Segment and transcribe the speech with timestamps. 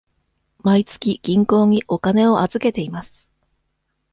[0.63, 3.29] 毎月銀行にお金を預けています。